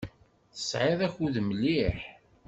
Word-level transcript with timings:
Tesɛiḍ 0.53 0.99
akud 1.07 1.35
mliḥ. 1.45 1.97